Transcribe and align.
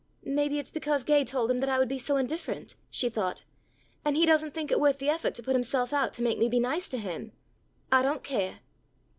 "Maybe 0.25 0.57
it's 0.57 0.71
because 0.71 1.03
Gay 1.03 1.23
told 1.23 1.51
him 1.51 1.59
that 1.59 1.69
I 1.69 1.77
would 1.77 1.87
be 1.87 1.99
so 1.99 2.17
indifferent," 2.17 2.75
she 2.89 3.07
thought, 3.07 3.43
"and 4.03 4.17
he 4.17 4.25
doesn't 4.25 4.55
think 4.55 4.71
it 4.71 4.79
worth 4.79 4.97
the 4.97 5.11
effort 5.11 5.35
to 5.35 5.43
put 5.43 5.53
himself 5.53 5.93
out 5.93 6.11
to 6.13 6.23
make 6.23 6.39
me 6.39 6.49
be 6.49 6.59
nice 6.59 6.89
to 6.89 6.97
him. 6.97 7.33
I 7.91 8.01
don't 8.01 8.23
care." 8.23 8.61